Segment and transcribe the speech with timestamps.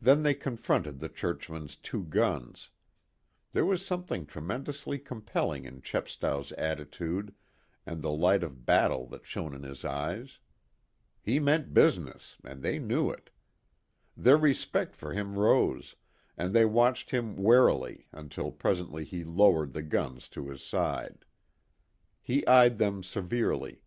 [0.00, 2.70] Then they confronted the churchman's two guns.
[3.52, 7.32] There was something tremendously compelling in Chepstow's attitude
[7.86, 10.40] and the light of battle that shone in his eyes.
[11.20, 13.30] He meant business, and they knew it.
[14.16, 15.94] Their respect for him rose,
[16.36, 21.24] and they watched him warily until presently he lowered the guns to his side.
[22.20, 23.80] He eyed them severely.